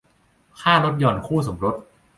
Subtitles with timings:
[0.59, 1.75] ค่าลดหย่อนคู่สมรส